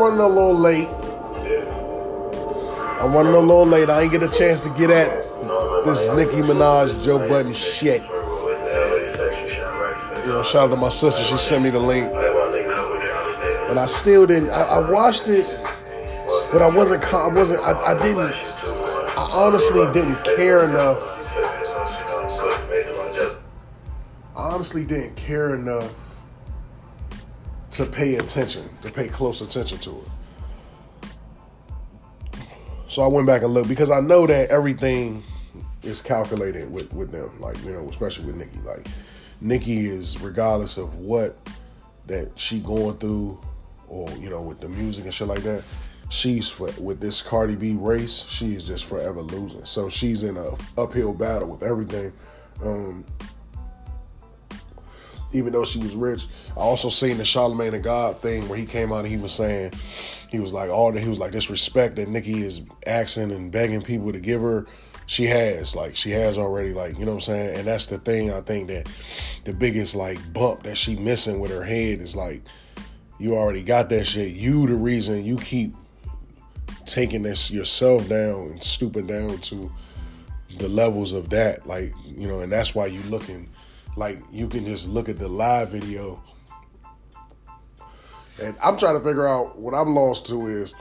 Running 0.00 0.20
a 0.20 0.28
little 0.28 0.54
late. 0.54 0.88
I'm 3.02 3.12
running 3.12 3.34
a 3.34 3.38
little 3.38 3.66
late. 3.66 3.90
I 3.90 4.00
ain't 4.00 4.10
get 4.10 4.22
a 4.22 4.30
chance 4.30 4.58
to 4.60 4.70
get 4.70 4.88
at 4.88 5.10
this 5.84 6.08
Nicki 6.12 6.36
Minaj, 6.36 7.04
Joe 7.04 7.18
Budden 7.28 7.52
shit. 7.52 8.00
You 8.00 8.08
know, 10.32 10.42
shout 10.42 10.64
out 10.64 10.68
to 10.68 10.76
my 10.76 10.88
sister. 10.88 11.22
She 11.22 11.36
sent 11.36 11.64
me 11.64 11.68
the 11.68 11.78
link. 11.78 12.10
but 12.10 13.76
I 13.76 13.84
still 13.84 14.26
didn't. 14.26 14.48
I, 14.48 14.62
I 14.62 14.90
watched 14.90 15.28
it, 15.28 15.44
but 16.50 16.62
I 16.62 16.74
wasn't. 16.74 17.04
I 17.12 17.28
wasn't. 17.28 17.60
I, 17.60 17.92
I 17.92 18.02
didn't. 18.02 18.32
I 19.18 19.28
honestly 19.34 19.84
didn't 19.92 20.16
care 20.34 20.64
enough. 20.64 20.98
I 24.34 24.48
honestly 24.48 24.84
didn't 24.86 25.16
care 25.16 25.54
enough 25.54 25.92
to 27.80 27.86
pay 27.86 28.16
attention, 28.16 28.68
to 28.82 28.92
pay 28.92 29.08
close 29.08 29.40
attention 29.40 29.78
to 29.78 29.90
it. 29.90 31.08
So 32.88 33.00
I 33.00 33.06
went 33.06 33.26
back 33.26 33.42
and 33.42 33.54
looked 33.54 33.70
because 33.70 33.90
I 33.90 34.00
know 34.00 34.26
that 34.26 34.50
everything 34.50 35.22
is 35.82 36.02
calculated 36.02 36.70
with, 36.70 36.92
with 36.92 37.10
them, 37.10 37.40
like, 37.40 37.56
you 37.64 37.70
know, 37.70 37.88
especially 37.88 38.26
with 38.26 38.36
Nicki. 38.36 38.58
Like, 38.66 38.86
Nicki 39.40 39.86
is, 39.86 40.20
regardless 40.20 40.76
of 40.76 40.96
what 40.96 41.38
that 42.06 42.38
she 42.38 42.60
going 42.60 42.98
through 42.98 43.40
or, 43.88 44.10
you 44.18 44.28
know, 44.28 44.42
with 44.42 44.60
the 44.60 44.68
music 44.68 45.04
and 45.04 45.14
shit 45.14 45.28
like 45.28 45.42
that, 45.44 45.64
she's, 46.10 46.50
for, 46.50 46.70
with 46.78 47.00
this 47.00 47.22
Cardi 47.22 47.56
B 47.56 47.76
race, 47.76 48.26
she 48.28 48.54
is 48.54 48.66
just 48.66 48.84
forever 48.84 49.22
losing. 49.22 49.64
So 49.64 49.88
she's 49.88 50.22
in 50.22 50.36
a 50.36 50.50
uphill 50.76 51.14
battle 51.14 51.48
with 51.48 51.62
everything. 51.62 52.12
Um, 52.62 53.06
even 55.32 55.52
though 55.52 55.64
she 55.64 55.78
was 55.78 55.94
rich. 55.94 56.26
I 56.56 56.60
also 56.60 56.88
seen 56.88 57.16
the 57.18 57.24
Charlamagne 57.24 57.72
tha 57.72 57.78
God 57.78 58.20
thing 58.20 58.48
where 58.48 58.58
he 58.58 58.66
came 58.66 58.92
out 58.92 59.00
and 59.00 59.08
he 59.08 59.16
was 59.16 59.32
saying, 59.32 59.72
he 60.30 60.40
was 60.40 60.52
like 60.52 60.70
all 60.70 60.92
that 60.92 61.00
he 61.00 61.08
was 61.08 61.18
like 61.18 61.32
this 61.32 61.50
respect 61.50 61.96
that 61.96 62.08
Nicki 62.08 62.42
is 62.42 62.62
asking 62.86 63.32
and 63.32 63.50
begging 63.50 63.82
people 63.82 64.12
to 64.12 64.20
give 64.20 64.40
her. 64.40 64.66
She 65.06 65.26
has 65.26 65.74
like 65.74 65.96
she 65.96 66.10
has 66.12 66.38
already 66.38 66.72
like 66.72 66.96
you 66.96 67.04
know 67.04 67.12
what 67.12 67.28
I'm 67.28 67.34
saying, 67.34 67.56
and 67.56 67.66
that's 67.66 67.86
the 67.86 67.98
thing 67.98 68.32
I 68.32 68.40
think 68.42 68.68
that 68.68 68.88
the 69.42 69.52
biggest 69.52 69.96
like 69.96 70.32
bump 70.32 70.62
that 70.62 70.78
she 70.78 70.94
missing 70.94 71.40
with 71.40 71.50
her 71.50 71.64
head 71.64 72.00
is 72.00 72.14
like 72.14 72.42
you 73.18 73.36
already 73.36 73.62
got 73.62 73.90
that 73.90 74.06
shit. 74.06 74.34
You 74.34 74.68
the 74.68 74.74
reason 74.74 75.24
you 75.24 75.36
keep 75.36 75.74
taking 76.86 77.22
this 77.22 77.50
yourself 77.50 78.08
down 78.08 78.52
and 78.52 78.62
stooping 78.62 79.06
down 79.06 79.38
to 79.38 79.70
the 80.58 80.68
levels 80.68 81.12
of 81.12 81.30
that 81.30 81.66
like 81.66 81.92
you 82.04 82.26
know 82.26 82.40
and 82.40 82.50
that's 82.50 82.74
why 82.74 82.86
you 82.86 83.00
looking 83.02 83.48
like 83.96 84.22
you 84.30 84.48
can 84.48 84.64
just 84.64 84.88
look 84.88 85.08
at 85.08 85.18
the 85.18 85.28
live 85.28 85.70
video. 85.70 86.22
And 88.42 88.56
I'm 88.62 88.78
trying 88.78 88.98
to 88.98 89.04
figure 89.04 89.28
out 89.28 89.58
what 89.58 89.74
I'm 89.74 89.94
lost 89.94 90.26
to 90.26 90.46
is 90.46 90.72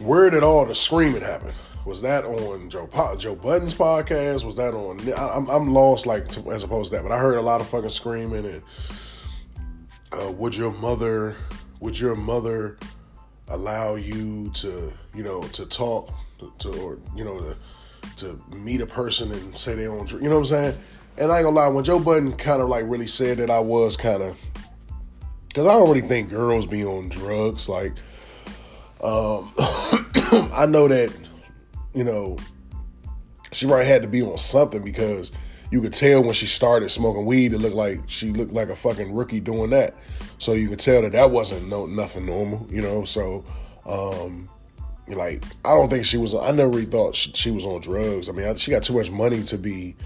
where 0.00 0.30
did 0.30 0.42
all 0.42 0.66
the 0.66 0.74
screaming 0.74 1.22
happen? 1.22 1.52
Was 1.84 2.00
that 2.02 2.24
on 2.24 2.70
Joe 2.70 2.88
Joe 3.18 3.36
Budden's 3.36 3.74
podcast? 3.74 4.44
Was 4.44 4.54
that 4.56 4.74
on? 4.74 5.00
I'm, 5.16 5.48
I'm 5.48 5.72
lost 5.72 6.06
like 6.06 6.28
to, 6.28 6.50
as 6.50 6.64
opposed 6.64 6.90
to 6.90 6.96
that, 6.96 7.02
but 7.02 7.12
I 7.12 7.18
heard 7.18 7.36
a 7.36 7.42
lot 7.42 7.60
of 7.60 7.68
fucking 7.68 7.90
screaming 7.90 8.46
and 8.46 8.62
uh, 10.12 10.32
would 10.32 10.56
your 10.56 10.72
mother 10.72 11.36
would 11.80 11.98
your 11.98 12.16
mother 12.16 12.78
allow 13.48 13.96
you 13.96 14.50
to 14.50 14.92
you 15.14 15.22
know 15.22 15.42
to 15.48 15.66
talk 15.66 16.10
to 16.58 16.68
or 16.80 16.98
you 17.16 17.24
know 17.24 17.38
to 17.40 17.56
to 18.16 18.40
meet 18.54 18.80
a 18.80 18.86
person 18.86 19.32
and 19.32 19.56
say 19.56 19.74
they 19.74 19.86
own 19.86 20.06
you 20.06 20.20
know 20.20 20.30
what 20.30 20.36
I'm 20.38 20.44
saying? 20.44 20.78
And 21.16 21.30
I 21.30 21.38
ain't 21.38 21.44
gonna 21.44 21.56
lie, 21.56 21.68
when 21.68 21.84
Joe 21.84 22.00
Budden 22.00 22.32
kind 22.32 22.60
of 22.60 22.68
like 22.68 22.84
really 22.86 23.06
said 23.06 23.38
that 23.38 23.50
I 23.50 23.60
was 23.60 23.96
kind 23.96 24.22
of, 24.22 24.36
because 25.48 25.66
I 25.66 25.74
don't 25.74 25.88
really 25.88 26.06
think 26.06 26.28
girls 26.28 26.66
be 26.66 26.84
on 26.84 27.08
drugs. 27.08 27.68
Like, 27.68 27.92
um, 29.02 29.52
I 30.52 30.66
know 30.68 30.88
that, 30.88 31.16
you 31.94 32.02
know, 32.02 32.36
she 33.52 33.66
probably 33.66 33.86
had 33.86 34.02
to 34.02 34.08
be 34.08 34.22
on 34.22 34.36
something 34.38 34.82
because 34.82 35.30
you 35.70 35.80
could 35.80 35.92
tell 35.92 36.22
when 36.22 36.34
she 36.34 36.46
started 36.46 36.90
smoking 36.90 37.24
weed, 37.24 37.52
it 37.52 37.58
looked 37.58 37.76
like 37.76 38.00
she 38.06 38.30
looked 38.30 38.52
like 38.52 38.68
a 38.68 38.76
fucking 38.76 39.14
rookie 39.14 39.40
doing 39.40 39.70
that. 39.70 39.94
So 40.38 40.52
you 40.52 40.68
could 40.68 40.80
tell 40.80 41.02
that 41.02 41.12
that 41.12 41.30
wasn't 41.30 41.68
no 41.68 41.86
nothing 41.86 42.26
normal, 42.26 42.66
you 42.70 42.82
know. 42.82 43.04
So, 43.04 43.44
um, 43.86 44.48
like, 45.08 45.44
I 45.64 45.70
don't 45.70 45.88
think 45.90 46.04
she 46.04 46.16
was. 46.16 46.34
I 46.34 46.50
never 46.50 46.70
really 46.70 46.86
thought 46.86 47.14
she, 47.14 47.32
she 47.32 47.50
was 47.50 47.64
on 47.64 47.80
drugs. 47.80 48.28
I 48.28 48.32
mean, 48.32 48.46
I, 48.46 48.54
she 48.54 48.70
got 48.70 48.82
too 48.82 48.94
much 48.94 49.10
money 49.10 49.42
to 49.44 49.58
be 49.58 49.96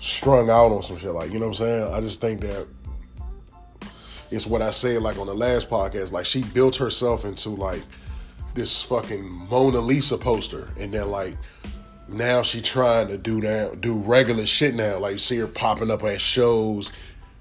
strung 0.00 0.50
out 0.50 0.72
on 0.72 0.82
some 0.82 0.96
shit. 0.96 1.12
Like, 1.12 1.30
you 1.30 1.38
know 1.38 1.48
what 1.48 1.60
I'm 1.60 1.66
saying? 1.66 1.94
I 1.94 2.00
just 2.00 2.20
think 2.20 2.40
that 2.40 2.66
it's 4.30 4.46
what 4.46 4.62
I 4.62 4.70
said 4.70 5.02
like 5.02 5.18
on 5.18 5.26
the 5.26 5.34
last 5.34 5.68
podcast. 5.68 6.12
Like 6.12 6.26
she 6.26 6.42
built 6.42 6.76
herself 6.76 7.24
into 7.24 7.50
like 7.50 7.82
this 8.54 8.82
fucking 8.82 9.24
Mona 9.24 9.80
Lisa 9.80 10.16
poster, 10.16 10.68
and 10.78 10.92
then 10.92 11.10
like 11.10 11.36
now 12.08 12.42
she 12.42 12.60
trying 12.60 13.08
to 13.08 13.18
do 13.18 13.40
that, 13.42 13.80
do 13.80 13.98
regular 13.98 14.46
shit 14.46 14.74
now. 14.74 14.98
Like 14.98 15.12
you 15.12 15.18
see 15.18 15.36
her 15.38 15.46
popping 15.46 15.90
up 15.90 16.02
at 16.04 16.20
shows, 16.20 16.92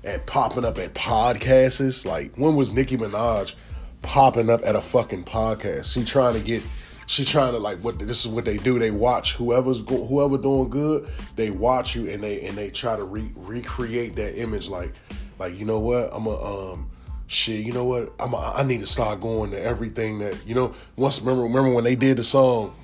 and 0.04 0.24
popping 0.26 0.66
up 0.66 0.78
at 0.78 0.94
podcasts. 0.94 2.06
Like 2.06 2.34
when 2.36 2.56
was 2.56 2.72
Nicki 2.72 2.98
Minaj 2.98 3.54
popping 4.02 4.50
up 4.50 4.62
at 4.66 4.76
a 4.76 4.82
fucking 4.82 5.26
podcast? 5.26 5.94
She 5.94 6.04
trying 6.04 6.34
to 6.34 6.40
get 6.40 6.64
she 7.10 7.26
trying 7.26 7.54
to 7.54 7.58
like 7.58 7.80
what 7.80 7.98
this 7.98 8.24
is 8.24 8.28
what 8.28 8.46
they 8.46 8.58
do. 8.58 8.78
They 8.78 8.92
watch 8.92 9.34
whoever's 9.34 9.82
go, 9.82 10.06
whoever 10.06 10.38
doing 10.38 10.70
good. 10.70 11.10
They 11.36 11.50
watch 11.50 11.96
you 11.96 12.08
and 12.08 12.22
they 12.22 12.42
and 12.42 12.56
they 12.56 12.70
try 12.70 12.96
to 12.96 13.04
re- 13.04 13.34
recreate 13.36 14.16
that 14.18 14.40
image. 14.40 14.70
Like 14.70 14.94
like 15.40 15.58
you 15.58 15.66
know 15.66 15.80
what 15.80 16.12
I'm 16.14 16.28
a 16.28 16.36
um 16.72 16.92
shit. 17.26 17.66
You 17.66 17.74
know 17.74 17.86
what 17.86 18.14
I'm 18.20 18.34
a, 18.34 18.54
I 18.56 18.62
need 18.62 18.82
to 18.82 18.86
start 18.86 19.22
going 19.22 19.50
to 19.52 19.60
everything 19.60 20.20
that 20.20 20.38
you 20.46 20.54
know. 20.54 20.76
Once 20.98 21.20
remember 21.20 21.42
remember 21.42 21.74
when 21.74 21.84
they 21.84 21.96
did 21.96 22.18
the 22.18 22.24
song. 22.24 22.76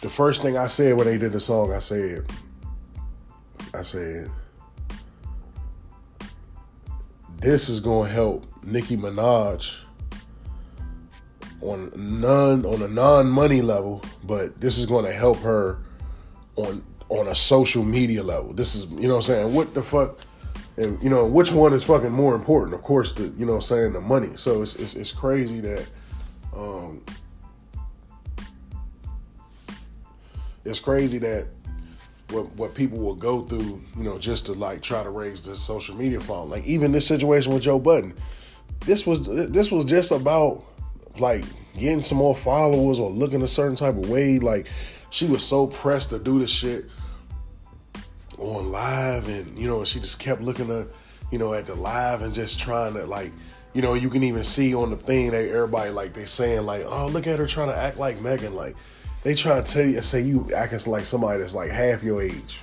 The 0.00 0.08
first 0.08 0.40
thing 0.40 0.56
I 0.56 0.68
said 0.68 0.96
when 0.96 1.08
they 1.08 1.18
did 1.18 1.32
the 1.32 1.40
song, 1.40 1.72
I 1.72 1.80
said, 1.80 2.30
I 3.72 3.82
said, 3.82 4.30
this 7.40 7.68
is 7.68 7.80
gonna 7.80 8.08
help 8.08 8.46
Nicki 8.62 8.96
Minaj 8.96 9.83
on 11.64 11.90
none 11.96 12.64
on 12.64 12.82
a 12.82 12.88
non 12.88 13.28
money 13.28 13.60
level, 13.60 14.02
but 14.22 14.60
this 14.60 14.78
is 14.78 14.86
going 14.86 15.04
to 15.04 15.12
help 15.12 15.38
her 15.38 15.78
on 16.56 16.84
on 17.08 17.28
a 17.28 17.34
social 17.34 17.84
media 17.84 18.22
level. 18.22 18.52
This 18.52 18.74
is 18.74 18.86
you 18.86 19.08
know 19.08 19.14
what 19.14 19.28
I'm 19.28 19.34
saying. 19.34 19.54
What 19.54 19.74
the 19.74 19.82
fuck? 19.82 20.20
And 20.76 21.02
you 21.02 21.08
know 21.08 21.26
which 21.26 21.52
one 21.52 21.72
is 21.72 21.82
fucking 21.84 22.12
more 22.12 22.34
important? 22.34 22.74
Of 22.74 22.82
course, 22.82 23.12
the 23.12 23.32
you 23.38 23.46
know 23.46 23.60
saying 23.60 23.94
the 23.94 24.00
money. 24.00 24.30
So 24.36 24.62
it's 24.62 24.76
it's, 24.76 24.94
it's 24.94 25.12
crazy 25.12 25.60
that. 25.60 25.86
Um, 26.54 27.02
it's 30.64 30.78
crazy 30.78 31.18
that 31.18 31.46
what 32.30 32.50
what 32.56 32.74
people 32.74 32.98
will 32.98 33.14
go 33.14 33.42
through, 33.42 33.82
you 33.96 34.02
know, 34.02 34.18
just 34.18 34.46
to 34.46 34.52
like 34.52 34.82
try 34.82 35.02
to 35.02 35.10
raise 35.10 35.42
the 35.42 35.56
social 35.56 35.96
media 35.96 36.20
following. 36.20 36.50
Like 36.50 36.64
even 36.64 36.92
this 36.92 37.06
situation 37.06 37.52
with 37.52 37.62
Joe 37.62 37.78
Budden, 37.78 38.14
this 38.80 39.06
was 39.06 39.26
this 39.26 39.70
was 39.70 39.84
just 39.84 40.10
about 40.10 40.64
like 41.18 41.44
getting 41.76 42.00
some 42.00 42.18
more 42.18 42.34
followers 42.34 42.98
or 42.98 43.10
looking 43.10 43.42
a 43.42 43.48
certain 43.48 43.76
type 43.76 43.96
of 43.96 44.08
way. 44.08 44.38
Like 44.38 44.66
she 45.10 45.26
was 45.26 45.44
so 45.46 45.66
pressed 45.66 46.10
to 46.10 46.18
do 46.18 46.38
the 46.38 46.46
shit 46.46 46.86
on 48.38 48.70
live, 48.70 49.28
and 49.28 49.58
you 49.58 49.66
know, 49.66 49.84
she 49.84 50.00
just 50.00 50.18
kept 50.18 50.40
looking 50.40 50.70
at, 50.70 50.88
you 51.30 51.38
know, 51.38 51.54
at 51.54 51.66
the 51.66 51.74
live 51.74 52.22
and 52.22 52.34
just 52.34 52.58
trying 52.58 52.94
to 52.94 53.06
like, 53.06 53.32
you 53.72 53.82
know, 53.82 53.94
you 53.94 54.10
can 54.10 54.22
even 54.22 54.44
see 54.44 54.74
on 54.74 54.90
the 54.90 54.96
thing 54.96 55.30
that 55.30 55.48
everybody 55.48 55.90
like 55.90 56.14
they 56.14 56.24
saying 56.24 56.64
like, 56.66 56.84
oh, 56.86 57.08
look 57.08 57.26
at 57.26 57.38
her 57.38 57.46
trying 57.46 57.68
to 57.68 57.76
act 57.76 57.98
like 57.98 58.20
Megan. 58.20 58.54
Like 58.54 58.76
they 59.22 59.34
try 59.34 59.60
to 59.60 59.72
tell 59.72 59.84
you, 59.84 60.00
say 60.02 60.20
you 60.20 60.50
acting 60.54 60.90
like 60.90 61.04
somebody 61.04 61.40
that's 61.40 61.54
like 61.54 61.70
half 61.70 62.02
your 62.02 62.22
age. 62.22 62.60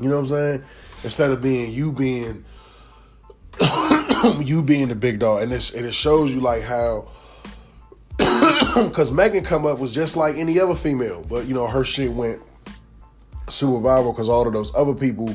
You 0.00 0.10
know 0.10 0.16
what 0.20 0.30
I'm 0.30 0.60
saying? 0.60 0.64
Instead 1.04 1.30
of 1.30 1.42
being 1.42 1.72
you 1.72 1.92
being 1.92 2.44
you 4.40 4.62
being 4.62 4.88
the 4.88 4.94
big 4.94 5.18
dog, 5.18 5.42
and 5.42 5.50
this 5.50 5.74
and 5.74 5.86
it 5.86 5.94
shows 5.94 6.34
you 6.34 6.40
like 6.40 6.62
how 6.62 7.08
because 8.18 9.12
Megan 9.12 9.44
come 9.44 9.66
up 9.66 9.78
was 9.78 9.92
just 9.92 10.16
like 10.16 10.36
any 10.36 10.58
other 10.60 10.74
female, 10.74 11.24
but 11.28 11.46
you 11.46 11.54
know 11.54 11.66
her 11.66 11.84
shit 11.84 12.12
went 12.12 12.40
super 13.48 13.80
viral 13.80 14.12
because 14.12 14.28
all 14.28 14.46
of 14.46 14.52
those 14.52 14.74
other 14.74 14.94
people 14.94 15.34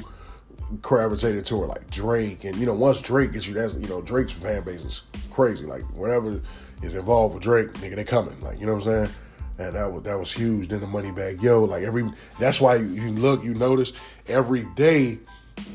gravitated 0.81 1.45
to 1.45 1.61
her, 1.61 1.67
like 1.67 1.89
Drake, 1.89 2.43
and 2.43 2.55
you 2.55 2.65
know 2.65 2.73
once 2.73 3.01
Drake 3.01 3.33
gets 3.33 3.47
you, 3.47 3.53
that's 3.53 3.75
you 3.75 3.87
know 3.87 4.01
Drake's 4.01 4.33
fan 4.33 4.63
base 4.63 4.83
is 4.83 5.03
crazy. 5.29 5.65
Like 5.65 5.83
whatever 5.95 6.41
is 6.81 6.93
involved 6.93 7.35
with 7.35 7.43
Drake, 7.43 7.73
nigga, 7.73 7.95
they 7.95 8.03
coming. 8.03 8.39
Like 8.41 8.59
you 8.59 8.65
know 8.65 8.75
what 8.75 8.87
I'm 8.87 9.05
saying. 9.05 9.15
And 9.59 9.75
that 9.75 9.91
was 9.91 10.03
that 10.03 10.17
was 10.17 10.31
huge. 10.31 10.69
Then 10.69 10.81
the 10.81 10.87
Moneybagg 10.87 11.41
Yo, 11.41 11.63
like 11.65 11.83
every 11.83 12.11
that's 12.39 12.59
why 12.59 12.75
you, 12.75 12.87
you 12.87 13.09
look, 13.11 13.43
you 13.43 13.53
notice 13.53 13.93
every 14.27 14.65
day 14.75 15.19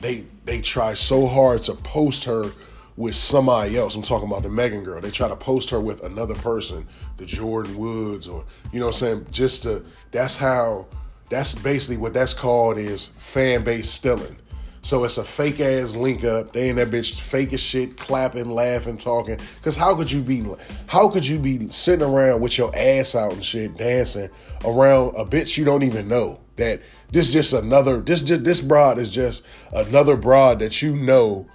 they 0.00 0.24
they 0.44 0.60
try 0.60 0.94
so 0.94 1.26
hard 1.26 1.62
to 1.64 1.74
post 1.74 2.24
her 2.24 2.50
with 2.96 3.14
somebody 3.14 3.76
else. 3.76 3.94
I'm 3.94 4.02
talking 4.02 4.28
about 4.28 4.42
the 4.42 4.48
Megan 4.48 4.82
girl. 4.82 5.00
They 5.00 5.10
try 5.10 5.28
to 5.28 5.36
post 5.36 5.70
her 5.70 5.80
with 5.80 6.02
another 6.02 6.34
person, 6.34 6.86
the 7.16 7.24
Jordyn 7.24 7.76
Woods, 7.76 8.26
or 8.26 8.44
you 8.72 8.80
know 8.80 8.86
what 8.86 9.02
I'm 9.02 9.18
saying? 9.18 9.26
Just 9.30 9.64
to 9.64 9.84
that's 10.10 10.36
how 10.36 10.86
that's 11.30 11.54
basically 11.54 11.96
what 11.96 12.14
that's 12.14 12.32
called 12.32 12.78
is 12.78 13.06
fan 13.18 13.64
base 13.64 13.90
stealing. 13.90 14.36
So 14.82 15.02
it's 15.02 15.18
a 15.18 15.24
fake 15.24 15.58
ass 15.58 15.96
link 15.96 16.22
up. 16.22 16.52
They 16.52 16.68
in 16.68 16.76
that 16.76 16.90
bitch 16.90 17.18
fake 17.18 17.52
as 17.52 17.60
shit, 17.60 17.96
clapping, 17.96 18.50
laughing, 18.50 18.98
talking. 18.98 19.40
Cause 19.62 19.76
how 19.76 19.96
could 19.96 20.10
you 20.10 20.22
be 20.22 20.44
how 20.86 21.08
could 21.08 21.26
you 21.26 21.40
be 21.40 21.68
sitting 21.70 22.06
around 22.06 22.40
with 22.40 22.56
your 22.56 22.70
ass 22.76 23.16
out 23.16 23.32
and 23.32 23.44
shit, 23.44 23.76
dancing 23.76 24.30
around 24.64 25.16
a 25.16 25.24
bitch 25.24 25.58
you 25.58 25.64
don't 25.64 25.82
even 25.82 26.06
know? 26.06 26.40
That 26.54 26.82
this 27.10 27.30
just 27.30 27.52
another 27.52 28.00
this 28.00 28.22
this 28.22 28.60
broad 28.60 28.98
is 28.98 29.10
just 29.10 29.44
another 29.72 30.16
broad 30.16 30.60
that 30.60 30.80
you 30.80 30.94
know 30.94 31.48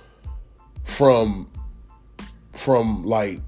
from 0.84 1.50
from 2.54 3.06
like 3.06 3.40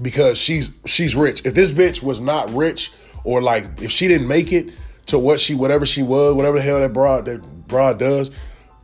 because 0.00 0.38
she's 0.38 0.70
she's 0.86 1.14
rich. 1.14 1.42
If 1.44 1.54
this 1.54 1.72
bitch 1.72 2.02
was 2.02 2.20
not 2.20 2.50
rich 2.50 2.92
or 3.24 3.42
like 3.42 3.82
if 3.82 3.90
she 3.90 4.08
didn't 4.08 4.28
make 4.28 4.52
it 4.52 4.72
to 5.06 5.18
what 5.18 5.40
she 5.40 5.54
whatever 5.54 5.86
she 5.86 6.02
was, 6.02 6.34
whatever 6.34 6.58
the 6.58 6.62
hell 6.62 6.80
that 6.80 6.92
broad 6.92 7.26
that 7.26 7.66
broad 7.68 7.98
does, 7.98 8.30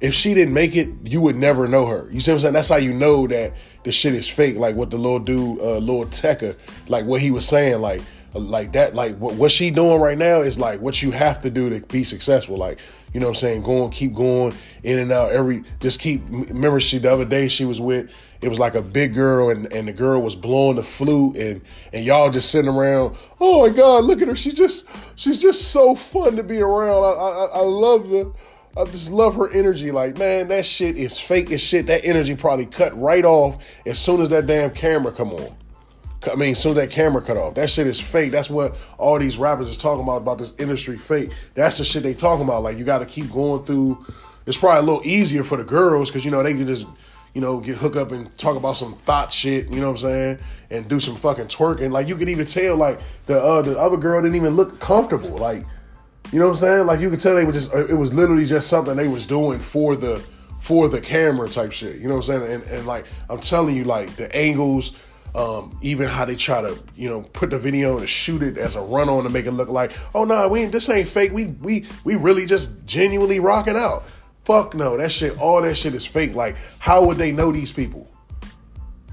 if 0.00 0.14
she 0.14 0.34
didn't 0.34 0.54
make 0.54 0.76
it, 0.76 0.88
you 1.04 1.20
would 1.20 1.36
never 1.36 1.66
know 1.68 1.86
her. 1.86 2.08
You 2.10 2.20
see 2.20 2.30
what 2.30 2.36
I'm 2.36 2.40
saying? 2.40 2.54
That's 2.54 2.68
how 2.68 2.76
you 2.76 2.92
know 2.92 3.26
that 3.28 3.54
the 3.84 3.92
shit 3.92 4.14
is 4.14 4.28
fake. 4.28 4.56
Like 4.56 4.76
what 4.76 4.90
the 4.90 4.98
little 4.98 5.18
dude, 5.18 5.60
uh, 5.60 5.78
Lord 5.78 6.08
Tecca, 6.08 6.58
like 6.88 7.06
what 7.06 7.20
he 7.20 7.30
was 7.30 7.46
saying, 7.46 7.80
like 7.80 8.02
like 8.34 8.72
that, 8.72 8.94
like 8.94 9.16
what, 9.18 9.34
what 9.34 9.52
she 9.52 9.70
doing 9.70 10.00
right 10.00 10.18
now 10.18 10.40
is 10.40 10.58
like 10.58 10.80
what 10.80 11.00
you 11.02 11.10
have 11.12 11.42
to 11.42 11.50
do 11.50 11.70
to 11.70 11.86
be 11.86 12.04
successful. 12.04 12.56
Like 12.56 12.78
you 13.12 13.20
know 13.20 13.26
what 13.26 13.36
I'm 13.36 13.40
saying, 13.40 13.62
going, 13.62 13.90
keep 13.90 14.12
going 14.12 14.54
in 14.82 14.98
and 14.98 15.12
out. 15.12 15.30
Every 15.30 15.62
just 15.78 16.00
keep. 16.00 16.22
Remember, 16.28 16.80
she 16.80 16.98
the 16.98 17.12
other 17.12 17.24
day 17.24 17.46
she 17.46 17.64
was 17.64 17.80
with. 17.80 18.10
It 18.42 18.48
was 18.48 18.58
like 18.58 18.74
a 18.74 18.82
big 18.82 19.14
girl, 19.14 19.50
and, 19.50 19.72
and 19.72 19.88
the 19.88 19.92
girl 19.92 20.20
was 20.20 20.34
blowing 20.34 20.76
the 20.76 20.82
flute, 20.82 21.36
and 21.36 21.62
and 21.92 22.04
y'all 22.04 22.28
just 22.30 22.50
sitting 22.50 22.68
around. 22.68 23.16
Oh 23.40 23.68
my 23.68 23.74
God, 23.74 24.04
look 24.04 24.20
at 24.20 24.26
her! 24.26 24.34
She's 24.34 24.54
just 24.54 24.88
she's 25.14 25.40
just 25.40 25.70
so 25.70 25.94
fun 25.94 26.34
to 26.36 26.42
be 26.42 26.60
around. 26.60 27.04
I 27.04 27.12
I, 27.12 27.44
I 27.54 27.60
love 27.60 28.08
the 28.08 28.32
I 28.76 28.84
just 28.84 29.10
love 29.10 29.36
her 29.36 29.48
energy. 29.50 29.92
Like, 29.92 30.18
man, 30.18 30.48
that 30.48 30.66
shit 30.66 30.96
is 30.96 31.18
fake 31.18 31.52
as 31.52 31.60
shit. 31.60 31.86
That 31.86 32.04
energy 32.04 32.34
probably 32.34 32.66
cut 32.66 32.98
right 33.00 33.24
off 33.24 33.62
as 33.86 34.00
soon 34.00 34.20
as 34.20 34.28
that 34.30 34.48
damn 34.48 34.72
camera 34.72 35.12
come 35.12 35.30
on. 35.30 35.56
I 36.28 36.34
mean, 36.34 36.54
soon 36.54 36.72
as 36.72 36.76
that 36.76 36.90
camera 36.90 37.22
cut 37.22 37.36
off, 37.36 37.54
that 37.54 37.70
shit 37.70 37.86
is 37.86 38.00
fake. 38.00 38.30
That's 38.30 38.50
what 38.50 38.76
all 38.98 39.18
these 39.18 39.36
rappers 39.36 39.68
is 39.68 39.76
talking 39.76 40.02
about 40.02 40.18
about 40.18 40.38
this 40.38 40.54
industry 40.58 40.96
fake. 40.96 41.30
That's 41.54 41.78
the 41.78 41.84
shit 41.84 42.02
they 42.02 42.14
talking 42.14 42.44
about. 42.44 42.62
Like, 42.62 42.76
you 42.76 42.84
got 42.84 42.98
to 42.98 43.06
keep 43.06 43.30
going 43.30 43.64
through. 43.64 44.04
It's 44.46 44.58
probably 44.58 44.80
a 44.80 44.82
little 44.82 45.06
easier 45.06 45.42
for 45.42 45.56
the 45.56 45.64
girls 45.64 46.10
because 46.10 46.24
you 46.24 46.30
know 46.30 46.42
they 46.42 46.52
can 46.52 46.66
just 46.66 46.86
you 47.34 47.40
know 47.40 47.60
get 47.60 47.76
hook 47.76 47.96
up 47.96 48.12
and 48.12 48.36
talk 48.38 48.56
about 48.56 48.76
some 48.76 48.94
thought 48.98 49.32
shit. 49.32 49.68
You 49.68 49.80
know 49.80 49.90
what 49.90 50.02
I'm 50.02 50.08
saying? 50.08 50.38
And 50.70 50.88
do 50.88 51.00
some 51.00 51.16
fucking 51.16 51.46
twerking. 51.46 51.90
Like 51.90 52.08
you 52.08 52.16
could 52.16 52.28
even 52.28 52.46
tell 52.46 52.76
like 52.76 53.00
the 53.26 53.42
uh, 53.42 53.62
the 53.62 53.78
other 53.78 53.96
girl 53.96 54.20
didn't 54.22 54.36
even 54.36 54.54
look 54.54 54.80
comfortable. 54.80 55.36
Like 55.36 55.64
you 56.32 56.38
know 56.38 56.46
what 56.46 56.52
I'm 56.52 56.56
saying? 56.56 56.86
Like 56.86 57.00
you 57.00 57.10
could 57.10 57.20
tell 57.20 57.34
they 57.34 57.44
were 57.44 57.52
just 57.52 57.72
it 57.74 57.94
was 57.94 58.14
literally 58.14 58.44
just 58.44 58.68
something 58.68 58.96
they 58.96 59.08
was 59.08 59.26
doing 59.26 59.58
for 59.58 59.96
the 59.96 60.24
for 60.60 60.88
the 60.88 61.00
camera 61.00 61.48
type 61.48 61.72
shit. 61.72 61.96
You 61.96 62.08
know 62.08 62.16
what 62.16 62.28
I'm 62.28 62.40
saying? 62.40 62.52
And, 62.52 62.62
and 62.70 62.86
like 62.86 63.06
I'm 63.28 63.40
telling 63.40 63.76
you, 63.76 63.84
like 63.84 64.16
the 64.16 64.34
angles, 64.34 64.96
um, 65.34 65.76
even 65.82 66.08
how 66.08 66.24
they 66.24 66.36
try 66.36 66.60
to, 66.60 66.78
you 66.96 67.08
know, 67.08 67.22
put 67.22 67.50
the 67.50 67.58
video 67.58 67.98
and 67.98 68.08
shoot 68.08 68.42
it 68.42 68.56
as 68.56 68.76
a 68.76 68.80
run 68.80 69.08
on 69.08 69.24
to 69.24 69.30
make 69.30 69.46
it 69.46 69.52
look 69.52 69.68
like, 69.68 69.92
oh 70.14 70.24
no, 70.24 70.34
nah, 70.34 70.48
we 70.48 70.66
this 70.66 70.88
ain't 70.88 71.08
fake. 71.08 71.32
We 71.32 71.46
we 71.46 71.86
we 72.04 72.14
really 72.14 72.46
just 72.46 72.84
genuinely 72.86 73.40
rocking 73.40 73.76
out. 73.76 74.04
Fuck 74.44 74.74
no, 74.74 74.96
that 74.96 75.10
shit, 75.10 75.38
all 75.38 75.62
that 75.62 75.76
shit 75.76 75.94
is 75.94 76.06
fake. 76.06 76.34
Like, 76.34 76.56
how 76.78 77.04
would 77.04 77.16
they 77.16 77.32
know 77.32 77.50
these 77.50 77.72
people? 77.72 78.08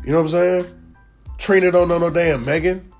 You 0.03 0.11
know 0.11 0.17
what 0.17 0.23
I'm 0.23 0.27
saying? 0.29 0.81
Trina 1.37 1.71
don't 1.71 1.87
know 1.87 1.97
no 1.97 2.09
damn 2.09 2.45
Megan. 2.45 2.91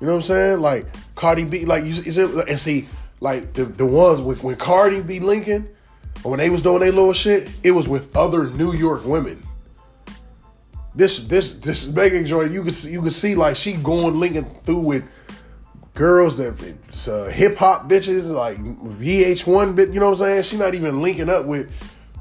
You 0.00 0.06
know 0.06 0.14
what 0.14 0.16
I'm 0.16 0.22
saying? 0.22 0.60
Like 0.60 0.86
Cardi 1.14 1.44
B, 1.44 1.64
like 1.64 1.84
you 1.84 1.90
is 1.90 2.18
it 2.18 2.30
and 2.48 2.58
see 2.58 2.86
like 3.20 3.52
the, 3.52 3.64
the 3.64 3.86
ones 3.86 4.20
with 4.20 4.42
when 4.42 4.56
Cardi 4.56 5.02
B 5.02 5.20
or 5.20 6.30
when 6.30 6.38
they 6.38 6.50
was 6.50 6.62
doing 6.62 6.80
their 6.80 6.92
little 6.92 7.12
shit, 7.12 7.50
it 7.62 7.72
was 7.72 7.88
with 7.88 8.16
other 8.16 8.48
New 8.50 8.72
York 8.72 9.04
women. 9.04 9.42
This 10.94 11.26
this 11.26 11.54
this 11.54 11.88
Megan 11.88 12.24
Joy, 12.24 12.44
you 12.44 12.62
can 12.62 12.72
see, 12.72 12.92
you 12.92 13.02
could 13.02 13.12
see 13.12 13.34
like 13.34 13.56
she 13.56 13.72
going 13.72 14.20
linking 14.20 14.44
through 14.64 14.78
with 14.78 15.04
girls 15.94 16.36
that 16.36 16.60
uh, 17.08 17.24
hip 17.30 17.56
hop 17.56 17.88
bitches 17.88 18.30
like 18.30 18.58
VH1 18.58 19.76
bit. 19.76 19.90
You 19.90 20.00
know 20.00 20.10
what 20.10 20.20
I'm 20.20 20.26
saying? 20.26 20.42
She 20.42 20.56
not 20.56 20.74
even 20.74 21.02
linking 21.02 21.28
up 21.28 21.46
with 21.46 21.72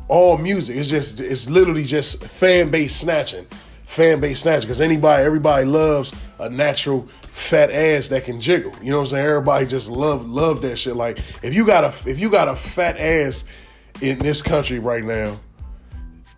all 0.07 0.37
music. 0.37 0.77
It's 0.77 0.89
just 0.89 1.19
it's 1.19 1.49
literally 1.49 1.83
just 1.83 2.23
fan 2.23 2.69
base 2.69 2.95
snatching, 2.95 3.45
fan 3.85 4.19
base 4.19 4.41
snatching. 4.41 4.67
Because 4.67 4.81
anybody, 4.81 5.23
everybody 5.23 5.65
loves 5.65 6.13
a 6.39 6.49
natural 6.49 7.07
fat 7.21 7.71
ass 7.71 8.07
that 8.09 8.25
can 8.25 8.39
jiggle. 8.39 8.73
You 8.81 8.91
know 8.91 8.97
what 8.97 9.03
I'm 9.03 9.07
saying? 9.07 9.25
Everybody 9.25 9.65
just 9.65 9.89
love 9.89 10.27
love 10.29 10.61
that 10.61 10.77
shit. 10.77 10.95
Like 10.95 11.19
if 11.41 11.53
you 11.53 11.65
got 11.65 11.83
a 11.83 12.09
if 12.09 12.19
you 12.19 12.29
got 12.29 12.47
a 12.47 12.55
fat 12.55 12.97
ass 12.97 13.43
in 14.01 14.17
this 14.19 14.41
country 14.41 14.79
right 14.79 15.03
now, 15.03 15.39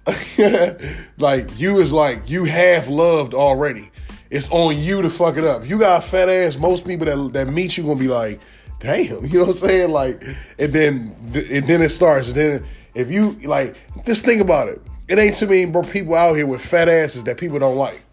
like 1.17 1.59
you 1.59 1.79
is 1.79 1.91
like 1.91 2.29
you 2.29 2.43
half 2.43 2.87
loved 2.87 3.33
already. 3.33 3.89
It's 4.29 4.49
on 4.51 4.77
you 4.77 5.01
to 5.01 5.09
fuck 5.09 5.37
it 5.37 5.43
up. 5.43 5.67
You 5.67 5.79
got 5.79 6.03
a 6.03 6.05
fat 6.05 6.29
ass. 6.29 6.57
Most 6.57 6.85
people 6.85 7.05
that 7.05 7.33
that 7.33 7.51
meet 7.51 7.77
you 7.77 7.83
gonna 7.83 7.99
be 7.99 8.07
like, 8.07 8.39
damn. 8.79 9.25
You 9.25 9.39
know 9.39 9.39
what 9.41 9.47
I'm 9.47 9.53
saying? 9.53 9.91
Like, 9.91 10.23
and 10.59 10.73
then 10.73 11.15
and 11.33 11.67
then 11.67 11.81
it 11.81 11.89
starts. 11.89 12.27
And 12.29 12.37
then 12.37 12.65
if 12.93 13.09
you 13.11 13.31
like, 13.45 13.75
just 14.05 14.25
think 14.25 14.41
about 14.41 14.67
it. 14.67 14.81
It 15.07 15.19
ain't 15.19 15.35
too 15.35 15.47
many 15.47 15.65
people 15.91 16.15
out 16.15 16.35
here 16.35 16.47
with 16.47 16.61
fat 16.61 16.89
asses 16.89 17.23
that 17.25 17.37
people 17.37 17.59
don't 17.59 17.77
like. 17.77 18.01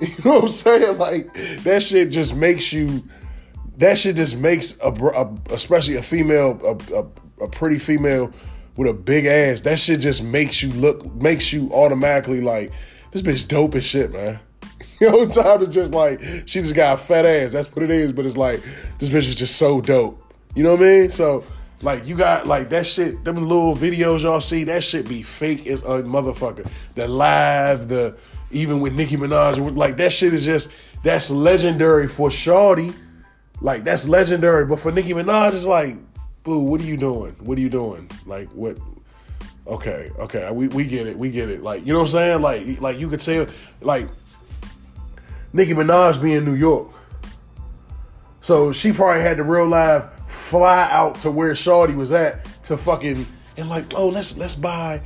You 0.00 0.14
know 0.24 0.34
what 0.34 0.42
I'm 0.42 0.48
saying? 0.48 0.98
Like 0.98 1.34
that 1.64 1.82
shit 1.82 2.10
just 2.10 2.34
makes 2.34 2.72
you. 2.72 3.02
That 3.78 3.98
shit 3.98 4.16
just 4.16 4.36
makes 4.36 4.78
a, 4.80 4.90
a 4.90 5.34
especially 5.50 5.96
a 5.96 6.02
female, 6.02 6.60
a, 6.64 6.94
a, 6.96 7.44
a 7.44 7.48
pretty 7.48 7.78
female 7.78 8.32
with 8.78 8.88
a 8.88 8.94
big 8.94 9.26
ass. 9.26 9.60
That 9.62 9.78
shit 9.78 9.98
just 9.98 10.22
makes 10.22 10.62
you 10.62 10.70
look, 10.70 11.04
makes 11.16 11.52
you 11.52 11.68
automatically 11.72 12.40
like 12.40 12.72
this 13.10 13.20
bitch 13.20 13.46
dope 13.46 13.74
as 13.74 13.84
shit, 13.84 14.12
man. 14.12 14.40
You 15.00 15.08
know, 15.12 15.28
time 15.28 15.62
is 15.62 15.68
just 15.68 15.94
like 15.94 16.20
she 16.46 16.60
just 16.60 16.74
got 16.74 16.94
a 16.94 16.96
fat 16.96 17.24
ass. 17.24 17.52
That's 17.52 17.68
what 17.68 17.84
it 17.84 17.90
is. 17.92 18.12
But 18.12 18.26
it's 18.26 18.36
like 18.36 18.60
this 18.98 19.10
bitch 19.10 19.28
is 19.28 19.36
just 19.36 19.54
so 19.54 19.80
dope. 19.80 20.20
You 20.56 20.64
know 20.64 20.72
what 20.72 20.80
I 20.80 20.86
mean? 20.86 21.10
So 21.10 21.44
like 21.82 22.04
you 22.04 22.16
got 22.16 22.48
like 22.48 22.68
that 22.70 22.84
shit. 22.84 23.22
Them 23.22 23.36
little 23.36 23.76
videos 23.76 24.24
y'all 24.24 24.40
see, 24.40 24.64
that 24.64 24.82
shit 24.82 25.08
be 25.08 25.22
fake 25.22 25.68
as 25.68 25.82
a 25.82 26.02
motherfucker. 26.02 26.68
The 26.96 27.06
live, 27.06 27.86
the 27.86 28.18
even 28.50 28.80
with 28.80 28.92
Nicki 28.92 29.16
Minaj, 29.16 29.76
like 29.76 29.96
that 29.98 30.12
shit 30.12 30.34
is 30.34 30.44
just 30.44 30.68
that's 31.04 31.30
legendary 31.30 32.08
for 32.08 32.28
Shawty. 32.28 32.92
Like 33.60 33.84
that's 33.84 34.08
legendary, 34.08 34.64
but 34.64 34.80
for 34.80 34.90
Nicki 34.90 35.12
Minaj, 35.12 35.52
it's 35.52 35.64
like, 35.64 35.94
boo, 36.48 36.58
what 36.60 36.80
are 36.80 36.84
you 36.84 36.96
doing? 36.96 37.36
What 37.40 37.58
are 37.58 37.60
you 37.60 37.68
doing? 37.68 38.10
Like 38.26 38.48
what? 38.52 38.78
Okay, 39.66 40.10
okay, 40.18 40.50
we, 40.50 40.68
we 40.68 40.86
get 40.86 41.06
it, 41.06 41.16
we 41.16 41.30
get 41.30 41.50
it. 41.50 41.62
Like 41.62 41.86
you 41.86 41.92
know 41.92 41.98
what 41.98 42.06
I'm 42.06 42.40
saying? 42.40 42.42
Like 42.42 42.80
like 42.80 42.98
you 42.98 43.08
could 43.08 43.20
say 43.20 43.46
like 43.82 44.08
Nicki 45.52 45.74
Minaj 45.74 46.20
being 46.22 46.38
in 46.38 46.44
New 46.44 46.54
York, 46.54 46.88
so 48.40 48.72
she 48.72 48.92
probably 48.92 49.22
had 49.22 49.36
to 49.36 49.44
real 49.44 49.68
live 49.68 50.10
fly 50.26 50.88
out 50.90 51.18
to 51.18 51.30
where 51.30 51.52
Shawty 51.52 51.94
was 51.94 52.12
at 52.12 52.44
to 52.64 52.76
fucking 52.76 53.26
and 53.56 53.68
like 53.68 53.84
oh 53.94 54.08
let's 54.08 54.36
let's 54.36 54.54
buy 54.54 55.02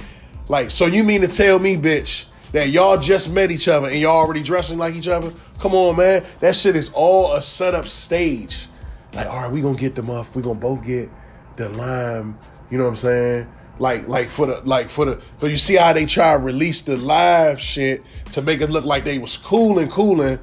like 0.48 0.70
so 0.70 0.86
you 0.86 1.04
mean 1.04 1.20
to 1.22 1.28
tell 1.28 1.58
me 1.58 1.76
bitch 1.76 2.26
that 2.52 2.68
y'all 2.68 2.98
just 2.98 3.30
met 3.30 3.50
each 3.50 3.66
other 3.66 3.88
and 3.88 3.98
y'all 3.98 4.16
already 4.16 4.42
dressing 4.42 4.78
like 4.78 4.94
each 4.94 5.08
other. 5.08 5.32
Come 5.58 5.74
on, 5.74 5.96
man. 5.96 6.24
That 6.40 6.54
shit 6.54 6.76
is 6.76 6.90
all 6.92 7.32
a 7.32 7.42
setup 7.42 7.88
stage. 7.88 8.66
Like, 9.14 9.26
all 9.26 9.42
right, 9.42 9.50
we 9.50 9.60
gonna 9.62 9.78
get 9.78 9.94
them 9.94 10.10
off. 10.10 10.36
We 10.36 10.42
gonna 10.42 10.58
both 10.58 10.84
get 10.84 11.08
the 11.56 11.68
lime. 11.70 12.38
You 12.70 12.78
know 12.78 12.84
what 12.84 12.90
I'm 12.90 12.96
saying? 12.96 13.52
Like, 13.78 14.06
like 14.08 14.28
for 14.28 14.46
the 14.46 14.60
like 14.62 14.88
for 14.88 15.04
the 15.04 15.20
because 15.34 15.50
you 15.50 15.56
see 15.56 15.76
how 15.76 15.92
they 15.92 16.06
try 16.06 16.32
to 16.32 16.38
release 16.38 16.82
the 16.82 16.96
live 16.96 17.60
shit 17.60 18.02
to 18.32 18.42
make 18.42 18.60
it 18.60 18.70
look 18.70 18.84
like 18.84 19.04
they 19.04 19.18
was 19.18 19.36
cool 19.36 19.78
and 19.78 19.90
cooling 19.90 20.38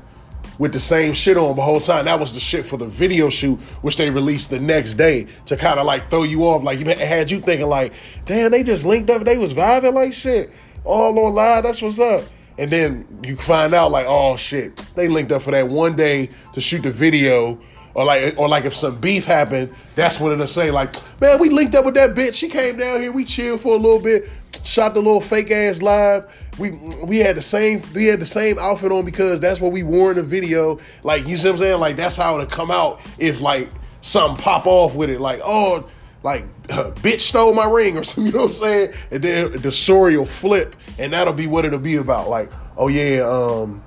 with 0.60 0.74
the 0.74 0.80
same 0.80 1.14
shit 1.14 1.38
on 1.38 1.56
the 1.56 1.62
whole 1.62 1.80
time. 1.80 2.06
That 2.06 2.20
was 2.20 2.34
the 2.34 2.40
shit 2.40 2.66
for 2.66 2.78
the 2.78 2.86
video 2.86 3.30
shoot, 3.30 3.58
which 3.82 3.98
they 3.98 4.10
released 4.10 4.50
the 4.50 4.60
next 4.60 4.96
day 4.96 5.28
to 5.46 5.56
kind 5.56 5.80
of 5.80 5.86
like 5.86 6.10
throw 6.10 6.24
you 6.24 6.44
off. 6.44 6.64
Like 6.64 6.80
you 6.80 6.86
had 6.86 7.32
you 7.32 7.40
thinking 7.40 7.68
like, 7.68 7.94
damn, 8.26 8.52
they 8.52 8.64
just 8.64 8.86
linked 8.86 9.10
up. 9.10 9.24
They 9.24 9.38
was 9.38 9.54
vibing 9.54 9.94
like 9.94 10.14
shit 10.14 10.52
all 10.84 11.18
on 11.20 11.34
live. 11.34 11.64
That's 11.64 11.82
what's 11.82 12.00
up. 12.00 12.24
And 12.58 12.70
then 12.70 13.22
you 13.24 13.38
find 13.38 13.74
out 13.74 13.92
like, 13.92 14.06
oh 14.08 14.36
shit, 14.36 14.86
they 14.96 15.08
linked 15.08 15.32
up 15.32 15.42
for 15.42 15.52
that 15.52 15.70
one 15.70 15.96
day 15.96 16.30
to 16.54 16.62
shoot 16.62 16.84
the 16.84 16.92
video. 16.92 17.60
Or 17.96 18.06
like, 18.06 18.38
or 18.38 18.48
like 18.48 18.66
if 18.66 18.76
some 18.76 19.00
beef 19.00 19.26
happened, 19.26 19.74
that's 19.96 20.20
what 20.20 20.32
it'll 20.32 20.48
say 20.48 20.72
like, 20.72 20.96
man, 21.20 21.40
we 21.40 21.50
linked 21.50 21.76
up 21.76 21.86
with 21.86 21.96
that 21.96 22.16
bitch. 22.16 22.36
She 22.36 22.48
came 22.48 22.78
down 22.78 23.02
here, 23.02 23.12
we 23.12 23.26
chilled 23.26 23.62
for 23.62 23.74
a 23.74 23.80
little 23.80 24.00
bit, 24.00 24.30
shot 24.64 24.94
the 24.94 25.02
little 25.02 25.22
fake 25.22 25.52
ass 25.52 25.82
live. 25.82 26.32
We 26.58 26.72
we 27.04 27.18
had 27.18 27.36
the 27.36 27.42
same 27.42 27.82
we 27.94 28.06
had 28.06 28.20
the 28.20 28.26
same 28.26 28.60
outfit 28.60 28.92
on 28.92 29.06
because 29.06 29.40
that's 29.40 29.60
what 29.60 29.72
we 29.72 29.84
wore 29.84 30.12
in 30.12 30.18
the 30.18 30.24
video. 30.24 30.80
Like 31.04 31.28
you 31.28 31.38
see 31.38 31.48
what 31.48 31.54
I'm 31.54 31.60
saying? 31.60 31.80
Like 31.80 31.96
that's 31.96 32.16
how 32.16 32.36
it'll 32.36 32.48
come 32.48 32.72
out 32.72 33.02
if 33.18 33.42
like 33.42 33.70
something 34.02 34.42
pop 34.42 34.66
off 34.66 34.96
with 34.96 35.10
it. 35.10 35.20
Like 35.20 35.42
oh 35.44 35.90
like 36.22 36.44
uh, 36.70 36.92
bitch 36.92 37.22
stole 37.22 37.54
my 37.54 37.66
ring 37.66 37.98
or 37.98 38.04
something, 38.04 38.28
you 38.28 38.32
know 38.34 38.40
what 38.40 38.46
I'm 38.46 38.52
saying? 38.52 38.94
And 39.12 39.24
then 39.24 39.62
the 39.62 39.72
story 39.72 40.18
will 40.18 40.26
flip 40.26 40.76
and 40.98 41.14
that'll 41.14 41.34
be 41.34 41.48
what 41.48 41.66
it'll 41.66 41.80
be 41.80 41.96
about. 41.96 42.30
Like, 42.30 42.52
oh 42.78 42.88
yeah, 42.88 43.22
um 43.22 43.84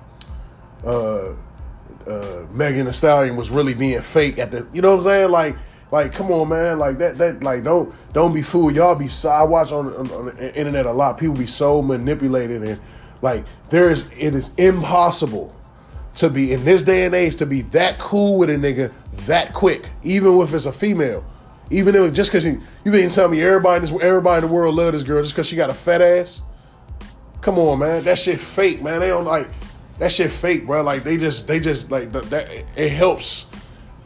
uh 0.85 1.33
uh 2.07 2.47
Megan 2.53 2.87
Thee 2.87 2.93
Stallion 2.93 3.37
was 3.37 3.51
really 3.51 3.75
being 3.75 4.01
fake 4.03 4.39
at 4.39 4.51
the 4.51 4.67
you 4.73 4.83
know 4.83 4.91
what 4.91 4.99
I'm 4.99 5.05
saying? 5.05 5.31
Like 5.31 5.57
Like, 5.93 6.15
come 6.15 6.33
on, 6.33 6.49
man. 6.49 6.79
Like 6.79 6.99
that. 6.99 7.19
That 7.19 7.43
like 7.45 7.63
don't 7.63 7.95
don't 8.15 8.33
be 8.33 8.43
fooled. 8.43 8.75
Y'all 8.75 8.95
be. 8.95 9.09
So, 9.09 9.29
I 9.29 9.43
watch 9.43 9.71
on, 9.73 9.93
on, 9.95 10.11
on 10.11 10.27
the 10.37 10.55
internet 10.57 10.87
a 10.87 10.93
lot. 10.93 11.19
People 11.19 11.37
be 11.37 11.47
so 11.47 11.83
manipulated 11.83 12.63
and 12.63 12.81
like 13.21 13.45
there 13.69 13.91
is. 13.91 14.09
It 14.19 14.35
is 14.35 14.55
impossible 14.57 15.55
to 16.15 16.31
be 16.31 16.53
in 16.53 16.65
this 16.65 16.83
day 16.83 17.05
and 17.05 17.15
age 17.15 17.37
to 17.37 17.47
be 17.47 17.61
that 17.63 17.99
cool 17.99 18.39
with 18.39 18.49
a 18.51 18.55
nigga 18.55 18.91
that 19.27 19.53
quick, 19.53 19.89
even 20.03 20.41
if 20.41 20.55
it's 20.55 20.67
a 20.67 20.73
female. 20.73 21.25
Even 21.71 21.95
if 21.95 22.13
just 22.15 22.31
because 22.31 22.45
you 22.45 22.63
you 22.85 22.91
been 22.91 23.11
telling 23.11 23.33
me 23.33 23.43
everybody 23.43 23.77
in 23.77 23.83
this, 23.83 24.03
everybody 24.03 24.43
in 24.43 24.49
the 24.49 24.55
world 24.55 24.75
love 24.75 24.95
this 24.95 25.03
girl 25.03 25.23
just 25.23 25.35
because 25.35 25.47
she 25.47 25.57
got 25.57 25.69
a 25.69 25.75
fat 25.75 26.01
ass. 26.01 26.41
Come 27.43 27.59
on, 27.59 27.79
man. 27.79 28.03
That 28.05 28.19
shit 28.19 28.41
fake, 28.41 28.83
man. 28.83 29.01
They 29.01 29.09
don't 29.09 29.27
like 29.27 29.51
that 30.03 30.11
shit 30.11 30.33
fake, 30.33 30.67
bro. 30.67 30.83
Like 30.83 31.05
they 31.05 31.17
just 31.17 31.47
they 31.47 31.61
just 31.61 31.93
like 31.93 32.11
that. 32.11 32.65
It 32.77 32.91
helps. 32.91 33.49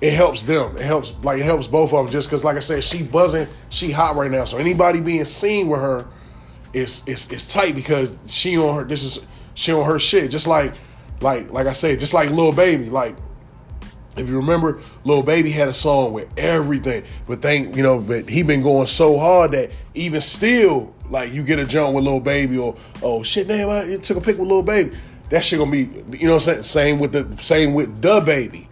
It 0.03 0.13
helps 0.13 0.43
them. 0.43 0.77
It 0.77 0.83
helps 0.83 1.15
like 1.23 1.41
it 1.41 1.45
helps 1.45 1.67
both 1.67 1.91
of 1.95 2.05
them. 2.05 2.13
Just 2.13 2.29
because, 2.29 2.45
like 2.45 2.59
I 2.59 2.61
said, 2.61 2.85
she 2.85 3.03
buzzing, 3.03 3.49
she 3.71 3.91
hot 3.93 4.15
right 4.15 4.31
now. 4.31 4.45
So 4.45 4.59
anybody 4.59 5.01
being 5.01 5.25
seen 5.25 5.69
with 5.69 5.81
her, 5.81 6.07
is 6.75 7.03
it's 7.07 7.33
is 7.33 7.49
tight 7.49 7.75
because 7.75 8.15
she 8.31 8.59
on 8.59 8.77
her. 8.77 8.85
This 8.85 9.05
is 9.05 9.27
she 9.55 9.73
on 9.73 9.87
her 9.87 9.99
shit. 9.99 10.31
Just 10.31 10.47
like 10.47 10.75
like 11.23 11.51
like 11.51 11.67
I 11.67 11.73
said, 11.73 11.99
just 11.99 12.13
like 12.13 12.29
Lil 12.29 12.53
Baby. 12.53 12.91
Like 12.91 13.17
if 14.19 14.29
you 14.29 14.37
remember, 14.37 14.81
Lil 15.05 15.23
Baby 15.23 15.51
had 15.51 15.71
a 15.71 15.75
song 15.75 16.13
with 16.13 16.29
everything, 16.37 17.05
but 17.27 17.41
thank 17.41 17.75
you 17.75 17.83
know, 17.83 17.99
but 18.01 18.29
he 18.29 18.43
been 18.43 18.63
going 18.63 18.87
so 18.87 19.19
hard 19.19 19.53
that 19.53 19.71
even 19.95 20.21
still, 20.21 20.95
like 21.09 21.33
you 21.33 21.43
get 21.43 21.59
a 21.59 21.65
jump 21.65 21.95
with 21.95 22.05
Lil 22.05 22.21
Baby 22.21 22.59
or 22.59 22.77
oh 23.03 23.23
shit, 23.23 23.49
damn, 23.49 23.71
I 23.71 23.97
took 23.97 24.19
a 24.19 24.21
pic 24.21 24.37
with 24.37 24.47
Lil 24.47 24.63
Baby. 24.63 24.95
That 25.31 25.45
shit 25.45 25.59
gonna 25.59 25.71
be, 25.71 25.89
you 26.17 26.27
know, 26.27 26.35
what 26.35 26.49
I'm 26.49 26.63
saying. 26.63 26.63
Same 26.63 26.99
with 26.99 27.13
the 27.13 27.43
same 27.43 27.75
with 27.75 28.01
DaBaby. 28.01 28.69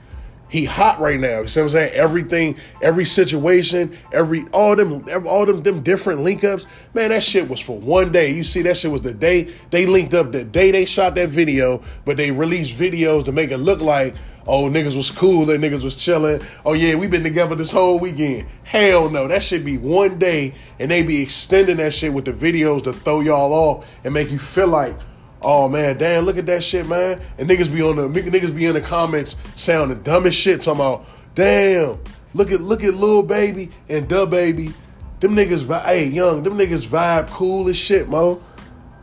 He 0.48 0.64
hot 0.64 1.00
right 1.00 1.18
now. 1.18 1.40
You 1.40 1.48
see 1.48 1.60
what 1.60 1.64
I'm 1.64 1.68
saying? 1.70 1.94
Everything, 1.94 2.56
every 2.80 3.04
situation, 3.04 3.96
every 4.12 4.44
all 4.52 4.76
them, 4.76 5.04
all 5.26 5.46
them, 5.46 5.64
them 5.64 5.82
different 5.82 6.20
link 6.20 6.44
ups. 6.44 6.66
Man, 6.92 7.10
that 7.10 7.24
shit 7.24 7.48
was 7.48 7.58
for 7.58 7.76
one 7.76 8.12
day. 8.12 8.30
You 8.30 8.44
see, 8.44 8.62
that 8.62 8.76
shit 8.76 8.92
was 8.92 9.00
the 9.00 9.12
day 9.12 9.52
they 9.70 9.84
linked 9.84 10.14
up. 10.14 10.30
The 10.30 10.44
day 10.44 10.70
they 10.70 10.84
shot 10.84 11.16
that 11.16 11.30
video, 11.30 11.82
but 12.04 12.16
they 12.16 12.30
released 12.30 12.78
videos 12.78 13.24
to 13.24 13.32
make 13.32 13.50
it 13.50 13.58
look 13.58 13.80
like 13.80 14.14
oh 14.46 14.68
niggas 14.68 14.94
was 14.94 15.10
cool 15.10 15.50
and 15.50 15.64
niggas 15.64 15.82
was 15.82 15.96
chilling. 15.96 16.40
Oh 16.64 16.74
yeah, 16.74 16.94
we 16.94 17.08
been 17.08 17.24
together 17.24 17.56
this 17.56 17.72
whole 17.72 17.98
weekend. 17.98 18.46
Hell 18.62 19.10
no, 19.10 19.26
that 19.26 19.42
should 19.42 19.64
be 19.64 19.78
one 19.78 20.20
day, 20.20 20.54
and 20.78 20.88
they 20.88 21.02
be 21.02 21.20
extending 21.20 21.78
that 21.78 21.94
shit 21.94 22.12
with 22.12 22.26
the 22.26 22.32
videos 22.32 22.84
to 22.84 22.92
throw 22.92 23.20
y'all 23.20 23.52
off 23.52 23.86
and 24.04 24.14
make 24.14 24.30
you 24.30 24.38
feel 24.38 24.68
like 24.68 24.96
oh 25.44 25.68
man, 25.68 25.98
damn, 25.98 26.24
look 26.24 26.38
at 26.38 26.46
that 26.46 26.64
shit, 26.64 26.88
man. 26.88 27.20
And 27.38 27.48
niggas 27.48 27.72
be 27.72 27.82
on 27.82 27.96
the 27.96 28.08
niggas 28.08 28.54
be 28.54 28.66
in 28.66 28.74
the 28.74 28.80
comments 28.80 29.36
saying 29.54 29.88
the 29.88 29.94
dumbest 29.94 30.38
shit, 30.38 30.60
talking 30.60 30.80
about, 30.80 31.06
damn, 31.34 31.98
look 32.34 32.50
at 32.50 32.60
look 32.60 32.82
at 32.82 32.94
Lil 32.94 33.22
Baby 33.22 33.70
and 33.88 34.08
DaBaby. 34.08 34.72
Them 35.20 35.36
niggas, 35.36 35.84
hey, 35.84 36.08
young, 36.08 36.42
them 36.42 36.58
niggas 36.58 36.86
vibe 36.86 37.28
cool 37.28 37.68
as 37.68 37.76
shit, 37.76 38.08
mo. 38.08 38.42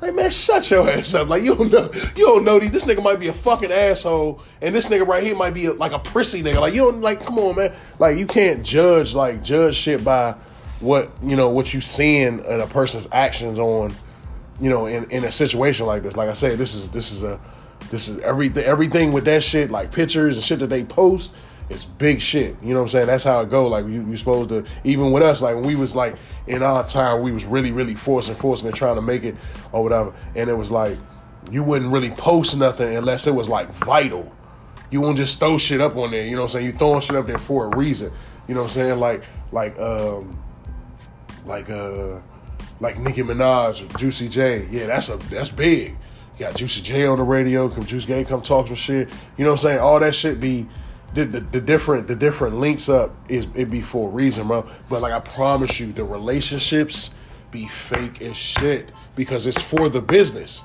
Like 0.01 0.15
man, 0.15 0.31
shut 0.31 0.69
your 0.71 0.89
ass 0.89 1.13
up. 1.13 1.29
Like 1.29 1.43
you 1.43 1.55
don't 1.55 1.71
know, 1.71 1.91
you 2.15 2.25
don't 2.25 2.43
know 2.43 2.59
these. 2.59 2.71
This 2.71 2.85
nigga 2.85 3.03
might 3.03 3.19
be 3.19 3.27
a 3.27 3.33
fucking 3.33 3.71
asshole, 3.71 4.41
and 4.61 4.73
this 4.73 4.89
nigga 4.89 5.05
right 5.05 5.23
here 5.23 5.35
might 5.35 5.53
be 5.53 5.67
a, 5.67 5.73
like 5.73 5.91
a 5.91 5.99
prissy 5.99 6.41
nigga. 6.41 6.59
Like 6.59 6.73
you 6.73 6.81
don't 6.81 7.01
like, 7.01 7.21
come 7.21 7.37
on, 7.37 7.55
man. 7.55 7.73
Like 7.99 8.17
you 8.17 8.25
can't 8.25 8.65
judge 8.65 9.13
like 9.13 9.43
judge 9.43 9.75
shit 9.75 10.03
by 10.03 10.35
what 10.79 11.11
you 11.21 11.35
know 11.35 11.51
what 11.51 11.73
you 11.73 11.81
seeing 11.81 12.39
in 12.39 12.59
a 12.59 12.65
person's 12.65 13.07
actions 13.11 13.59
on 13.59 13.93
you 14.61 14.69
know, 14.69 14.85
in, 14.85 15.09
in 15.11 15.23
a 15.23 15.31
situation 15.31 15.85
like 15.85 16.03
this, 16.03 16.15
like 16.15 16.29
I 16.29 16.33
said, 16.33 16.57
this 16.57 16.75
is 16.75 16.89
this 16.91 17.11
is 17.11 17.23
a 17.23 17.39
this 17.89 18.07
is 18.07 18.19
everything 18.19 18.63
everything 18.63 19.11
with 19.11 19.25
that 19.25 19.43
shit, 19.43 19.71
like 19.71 19.91
pictures 19.91 20.35
and 20.35 20.43
shit 20.43 20.59
that 20.59 20.67
they 20.67 20.83
post, 20.83 21.31
it's 21.71 21.83
big 21.83 22.21
shit. 22.21 22.55
You 22.61 22.69
know 22.73 22.75
what 22.75 22.83
I'm 22.83 22.89
saying? 22.89 23.07
That's 23.07 23.23
how 23.23 23.41
it 23.41 23.49
go. 23.49 23.67
Like 23.67 23.85
you 23.85 24.05
you 24.07 24.17
supposed 24.17 24.49
to 24.49 24.65
even 24.83 25.11
with 25.11 25.23
us, 25.23 25.41
like 25.41 25.55
when 25.55 25.63
we 25.63 25.75
was 25.75 25.95
like 25.95 26.15
in 26.47 26.61
our 26.61 26.85
time, 26.85 27.21
we 27.21 27.31
was 27.31 27.45
really, 27.45 27.71
really 27.71 27.95
forcing, 27.95 28.35
forcing 28.35 28.67
and 28.67 28.75
trying 28.75 28.95
to 28.95 29.01
make 29.01 29.23
it 29.23 29.35
or 29.71 29.81
whatever. 29.83 30.13
And 30.35 30.49
it 30.49 30.53
was 30.53 30.69
like 30.69 30.97
you 31.49 31.63
wouldn't 31.63 31.91
really 31.91 32.11
post 32.11 32.55
nothing 32.55 32.95
unless 32.95 33.25
it 33.25 33.33
was 33.33 33.49
like 33.49 33.73
vital. 33.73 34.31
You 34.91 35.01
won't 35.01 35.17
just 35.17 35.39
throw 35.39 35.57
shit 35.57 35.79
up 35.81 35.95
on 35.95 36.11
there, 36.11 36.25
you 36.25 36.35
know 36.35 36.41
what 36.41 36.49
I'm 36.49 36.59
saying? 36.59 36.65
You 36.65 36.73
throwing 36.73 37.01
shit 37.01 37.15
up 37.15 37.25
there 37.25 37.37
for 37.37 37.65
a 37.65 37.77
reason. 37.77 38.11
You 38.47 38.53
know 38.53 38.61
what 38.61 38.75
I'm 38.77 38.81
saying? 38.81 38.99
Like 38.99 39.23
like 39.51 39.79
um 39.79 40.37
like 41.45 41.69
uh 41.69 42.19
like 42.81 42.99
Nicki 42.99 43.21
Minaj 43.21 43.89
or 43.89 43.97
Juicy 43.97 44.27
J. 44.27 44.67
Yeah, 44.69 44.87
that's 44.87 45.07
a 45.09 45.15
that's 45.15 45.51
big. 45.51 45.91
You 45.91 46.39
got 46.39 46.55
Juicy 46.55 46.81
J 46.81 47.05
on 47.05 47.17
the 47.17 47.23
radio, 47.23 47.69
come 47.69 47.85
Juicy 47.85 48.07
J 48.07 48.23
come 48.25 48.41
talk 48.41 48.67
some 48.67 48.75
shit. 48.75 49.07
You 49.37 49.45
know 49.45 49.51
what 49.51 49.59
I'm 49.59 49.69
saying? 49.69 49.79
All 49.79 49.99
that 49.99 50.15
shit 50.15 50.41
be 50.41 50.67
the, 51.13 51.25
the, 51.25 51.39
the, 51.41 51.61
different 51.61 52.07
the 52.07 52.15
different 52.15 52.57
links 52.57 52.89
up 52.89 53.15
is 53.29 53.47
it 53.53 53.69
be 53.69 53.81
for 53.81 54.09
a 54.09 54.11
reason, 54.11 54.47
bro. 54.47 54.67
But 54.89 55.01
like 55.01 55.13
I 55.13 55.19
promise 55.19 55.79
you, 55.79 55.93
the 55.93 56.03
relationships 56.03 57.11
be 57.51 57.67
fake 57.67 58.21
as 58.21 58.35
shit 58.35 58.91
because 59.15 59.45
it's 59.45 59.61
for 59.61 59.87
the 59.87 60.01
business. 60.01 60.63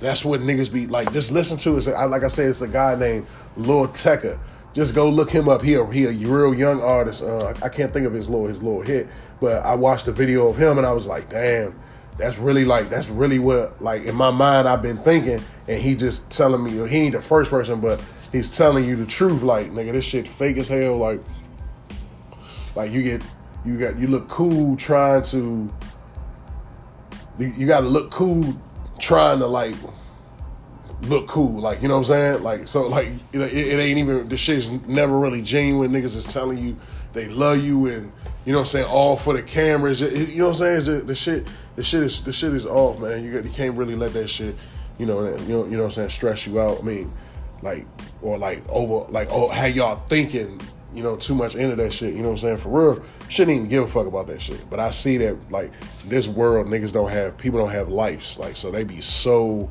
That's 0.00 0.24
what 0.24 0.40
niggas 0.40 0.72
be 0.72 0.86
like. 0.86 1.12
Just 1.12 1.32
listen 1.32 1.58
to 1.58 1.76
it. 1.76 2.08
Like 2.08 2.22
I 2.22 2.28
said, 2.28 2.48
it's 2.48 2.62
a 2.62 2.68
guy 2.68 2.94
named 2.94 3.26
Lord 3.56 3.90
Tecca. 3.90 4.38
Just 4.74 4.94
go 4.94 5.08
look 5.08 5.30
him 5.30 5.48
up. 5.48 5.62
He 5.62 5.74
a, 5.74 5.86
he 5.86 6.04
a 6.04 6.10
real 6.10 6.54
young 6.54 6.80
artist. 6.80 7.22
Uh, 7.22 7.54
I 7.62 7.68
can't 7.68 7.92
think 7.92 8.06
of 8.06 8.12
his 8.12 8.28
little 8.28 8.46
his 8.46 8.62
little 8.62 8.82
hit, 8.82 9.08
but 9.40 9.64
I 9.64 9.74
watched 9.74 10.06
the 10.06 10.12
video 10.12 10.48
of 10.48 10.56
him 10.56 10.78
and 10.78 10.86
I 10.86 10.92
was 10.92 11.06
like, 11.06 11.30
damn, 11.30 11.78
that's 12.18 12.38
really 12.38 12.64
like 12.64 12.90
that's 12.90 13.08
really 13.08 13.38
what 13.38 13.80
like 13.82 14.04
in 14.04 14.14
my 14.14 14.30
mind 14.30 14.68
I've 14.68 14.82
been 14.82 14.98
thinking, 14.98 15.40
and 15.66 15.82
he 15.82 15.94
just 15.94 16.30
telling 16.30 16.62
me 16.62 16.72
he 16.88 16.96
ain't 16.96 17.14
the 17.14 17.22
first 17.22 17.50
person, 17.50 17.80
but 17.80 18.00
he's 18.30 18.56
telling 18.56 18.84
you 18.84 18.96
the 18.96 19.06
truth. 19.06 19.42
Like 19.42 19.70
nigga, 19.72 19.92
this 19.92 20.04
shit 20.04 20.28
fake 20.28 20.58
as 20.58 20.68
hell. 20.68 20.96
Like 20.96 21.20
like 22.76 22.92
you 22.92 23.02
get 23.02 23.22
you 23.64 23.78
got 23.78 23.98
you 23.98 24.06
look 24.06 24.28
cool 24.28 24.76
trying 24.76 25.22
to 25.22 25.72
you 27.38 27.66
got 27.66 27.80
to 27.80 27.88
look 27.88 28.10
cool 28.10 28.60
trying 28.98 29.38
to 29.38 29.46
like 29.46 29.74
look 31.02 31.28
cool 31.28 31.60
like 31.60 31.80
you 31.80 31.86
know 31.86 31.94
what 31.94 31.98
i'm 31.98 32.04
saying 32.04 32.42
like 32.42 32.66
so 32.66 32.88
like 32.88 33.06
it, 33.32 33.40
it 33.40 33.78
ain't 33.78 33.98
even 33.98 34.28
the 34.28 34.36
shit's 34.36 34.72
never 34.88 35.16
really 35.18 35.40
genuine 35.40 35.92
niggas 35.92 36.16
is 36.16 36.24
telling 36.24 36.58
you 36.58 36.76
they 37.12 37.28
love 37.28 37.64
you 37.64 37.86
and 37.86 38.12
you 38.48 38.52
know 38.52 38.60
what 38.60 38.68
I'm 38.74 38.80
saying, 38.80 38.86
all 38.86 39.18
for 39.18 39.34
the 39.34 39.42
cameras. 39.42 40.00
You 40.00 40.38
know 40.38 40.48
what 40.48 40.60
I'm 40.62 40.80
saying? 40.82 41.06
The 41.06 41.14
shit, 41.14 41.46
the 41.74 41.84
shit 41.84 42.02
is 42.02 42.22
the 42.22 42.32
shit 42.32 42.54
is 42.54 42.64
off, 42.64 42.98
man. 42.98 43.22
You 43.22 43.42
you 43.42 43.50
can't 43.50 43.76
really 43.76 43.94
let 43.94 44.14
that 44.14 44.28
shit, 44.28 44.56
you 44.98 45.04
know, 45.04 45.22
you 45.22 45.48
know, 45.48 45.64
you 45.66 45.72
know 45.72 45.78
what 45.80 45.84
I'm 45.84 45.90
saying, 45.90 46.08
stress 46.08 46.46
you 46.46 46.58
out. 46.58 46.78
I 46.80 46.82
mean, 46.82 47.12
like 47.60 47.84
or 48.22 48.38
like 48.38 48.66
over 48.70 49.10
like 49.12 49.28
oh 49.30 49.48
how 49.48 49.66
y'all 49.66 49.96
thinking, 50.08 50.62
you 50.94 51.02
know, 51.02 51.16
too 51.16 51.34
much 51.34 51.56
into 51.56 51.76
that 51.76 51.92
shit. 51.92 52.14
You 52.14 52.20
know 52.20 52.30
what 52.30 52.42
I'm 52.42 52.56
saying? 52.56 52.56
For 52.56 52.68
real, 52.70 53.04
shouldn't 53.28 53.54
even 53.54 53.68
give 53.68 53.84
a 53.84 53.86
fuck 53.86 54.06
about 54.06 54.28
that 54.28 54.40
shit. 54.40 54.64
But 54.70 54.80
I 54.80 54.92
see 54.92 55.18
that 55.18 55.36
like 55.50 55.70
this 56.06 56.26
world, 56.26 56.68
niggas 56.68 56.90
don't 56.90 57.10
have 57.10 57.36
people 57.36 57.58
don't 57.58 57.68
have 57.68 57.90
lives, 57.90 58.38
like 58.38 58.56
so 58.56 58.70
they 58.70 58.82
be 58.82 59.02
so 59.02 59.68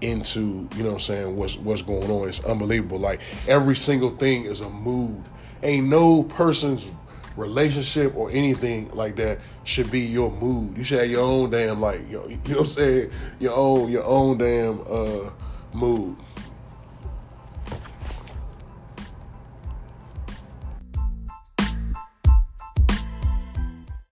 into 0.00 0.68
you 0.76 0.82
know 0.82 0.92
I'm 0.92 0.98
saying 0.98 1.36
what's 1.36 1.56
what's 1.56 1.82
going 1.82 2.10
on. 2.10 2.28
It's 2.28 2.44
unbelievable. 2.44 2.98
Like 2.98 3.20
every 3.48 3.76
single 3.76 4.10
thing 4.10 4.44
is 4.44 4.60
a 4.60 4.70
mood. 4.70 5.22
Ain't 5.62 5.88
no 5.88 6.22
person's 6.22 6.90
relationship 7.36 8.16
or 8.16 8.30
anything 8.30 8.90
like 8.94 9.16
that 9.16 9.38
should 9.64 9.90
be 9.90 10.00
your 10.00 10.30
mood. 10.30 10.76
You 10.76 10.84
should 10.84 11.00
have 11.00 11.10
your 11.10 11.22
own 11.22 11.50
damn 11.50 11.80
like 11.80 12.00
you 12.10 12.18
know, 12.18 12.26
you 12.28 12.36
know 12.36 12.56
what 12.56 12.60
I'm 12.60 12.66
saying, 12.66 13.10
your 13.38 13.54
own 13.54 13.90
your 13.90 14.04
own 14.04 14.38
damn 14.38 14.80
uh 14.88 15.30
mood. 15.72 16.16